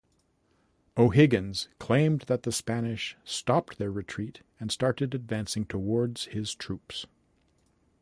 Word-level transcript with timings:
O'Higgins 0.97 1.67
claimed 1.77 2.21
that 2.21 2.41
the 2.41 2.51
Spanish 2.51 3.15
stopped 3.23 3.77
their 3.77 3.91
retreat 3.91 4.41
and 4.59 4.71
started 4.71 5.13
advancing 5.13 5.63
towards 5.63 6.25
his 6.25 6.55
troops. 6.55 7.05